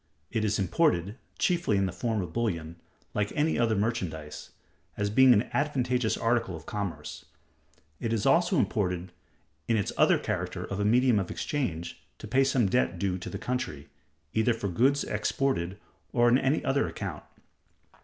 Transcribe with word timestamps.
It 0.31 0.43
is 0.43 0.57
imported 0.57 1.19
(chiefly 1.37 1.77
in 1.77 1.85
the 1.85 1.91
form 1.91 2.23
of 2.23 2.33
bullion) 2.33 2.77
like 3.13 3.31
any 3.35 3.59
other 3.59 3.75
merchandise, 3.75 4.49
as 4.97 5.11
being 5.11 5.31
an 5.31 5.47
advantageous 5.53 6.17
article 6.17 6.55
of 6.55 6.65
commerce. 6.65 7.25
It 7.99 8.11
is 8.11 8.25
also 8.25 8.57
imported 8.57 9.11
in 9.67 9.77
its 9.77 9.91
other 9.99 10.17
character 10.17 10.63
of 10.65 10.79
a 10.79 10.85
medium 10.85 11.19
of 11.19 11.29
exchange, 11.29 12.01
to 12.17 12.27
pay 12.27 12.43
some 12.43 12.65
debt 12.67 12.97
due 12.97 13.19
to 13.19 13.29
the 13.29 13.37
country, 13.37 13.89
either 14.33 14.55
for 14.55 14.69
goods 14.69 15.03
exported 15.03 15.77
or 16.13 16.25
on 16.29 16.39
any 16.39 16.65
other 16.65 16.87
account. 16.87 17.21